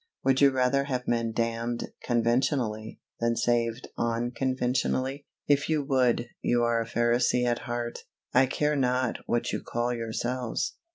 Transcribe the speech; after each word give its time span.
Would 0.23 0.41
you 0.41 0.49
rather 0.49 0.85
have 0.85 1.07
men 1.07 1.31
damned 1.31 1.89
conventionally, 2.03 2.99
than 3.19 3.35
saved 3.35 3.87
unconventionally? 3.99 5.27
If 5.45 5.69
you 5.69 5.83
would, 5.83 6.27
you 6.41 6.63
are 6.63 6.81
a 6.81 6.87
Pharisee 6.89 7.45
at 7.45 7.59
heart 7.69 7.99
I 8.33 8.47
care 8.47 8.75
not 8.75 9.19
what 9.27 9.51
you 9.51 9.61
call 9.61 9.93
yourselves. 9.93 10.75